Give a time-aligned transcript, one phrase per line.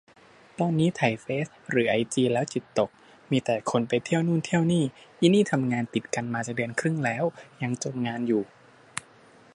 [0.59, 2.89] ตอนนี้ไถเฟซหรือไอจีแล้วจิตตก
[3.31, 4.83] มีแต่คนไปเที่ยวนู่นเที่ยวนี่
[5.19, 7.23] อินี่ทำงานติดกันมาจะเดือนครึ่งแล้ว
[7.61, 8.43] ยังจมงานอยู่